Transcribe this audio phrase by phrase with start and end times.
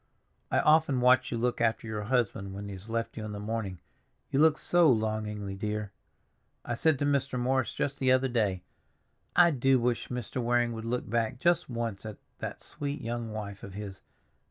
[0.49, 3.39] I often watch you look after your husband when he has left you in the
[3.39, 3.77] morning;
[4.31, 5.91] you look so longingly, dear.
[6.65, 7.39] I said to Mr.
[7.39, 8.63] Morris just the other day,
[9.35, 10.41] 'I do wish Mr.
[10.41, 14.01] Waring would look back just once at that sweet young wife of his.